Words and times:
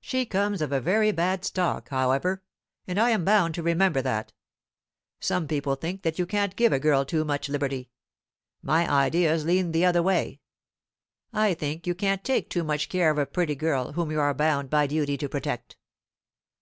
She 0.00 0.24
comes 0.24 0.62
of 0.62 0.72
a 0.72 0.80
very 0.80 1.12
bad 1.12 1.44
stock, 1.44 1.90
however; 1.90 2.42
and 2.86 2.98
I 2.98 3.10
am 3.10 3.22
bound 3.26 3.54
to 3.54 3.62
remember 3.62 4.00
that. 4.00 4.32
Some 5.20 5.46
people 5.46 5.74
think 5.74 6.00
that 6.04 6.18
you 6.18 6.24
can't 6.24 6.56
give 6.56 6.72
a 6.72 6.80
girl 6.80 7.04
too 7.04 7.22
much 7.22 7.50
liberty. 7.50 7.90
My 8.62 8.90
ideas 8.90 9.44
lean 9.44 9.72
the 9.72 9.84
other 9.84 10.02
way. 10.02 10.40
I 11.34 11.52
think 11.52 11.86
you 11.86 11.94
can't 11.94 12.24
take 12.24 12.48
too 12.48 12.64
much 12.64 12.88
care 12.88 13.10
of 13.10 13.18
a 13.18 13.26
very 13.28 13.32
pretty 13.34 13.56
girl 13.56 13.92
whom 13.92 14.10
you 14.10 14.18
are 14.20 14.32
bound 14.32 14.70
by 14.70 14.86
duty 14.86 15.18
to 15.18 15.28
protect." 15.28 15.76